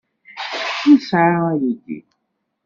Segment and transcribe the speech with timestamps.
[0.91, 1.97] Nesɛa aydi.